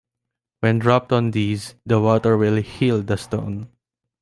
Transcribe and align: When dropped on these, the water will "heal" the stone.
When 0.61 0.79
dropped 0.79 1.11
on 1.11 1.29
these, 1.29 1.75
the 1.85 2.01
water 2.01 2.35
will 2.35 2.55
"heal" 2.55 3.03
the 3.03 3.17
stone. 3.17 3.69